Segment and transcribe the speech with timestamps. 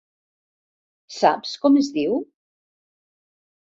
[1.17, 2.17] Saps com es diu?